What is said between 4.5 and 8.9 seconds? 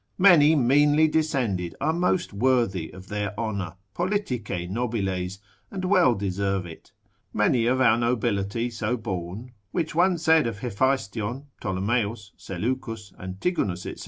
nobiles, and well deserve it. Many of our nobility